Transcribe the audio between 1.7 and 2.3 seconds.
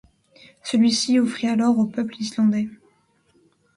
au peuple